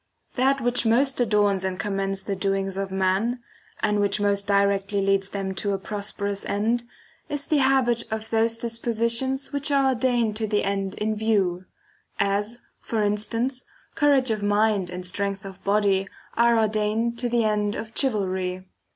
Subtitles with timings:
[0.33, 0.37] a.
[0.37, 3.43] That which most adorns and commends the doings of man,
[3.83, 6.81] and which most directly leads them to a prosperous end,
[7.29, 8.25] is the habit \_zo~\ of V.
[8.25, 8.31] THE FIRST TREATISE
[8.79, 11.65] 23 those dispositions which are ordained to the end Servant in view;
[12.19, 17.43] as, for instance, courage of mind and ^^^ strength of body are ordained to the
[17.43, 18.65] end of ™*^^^ chivalry.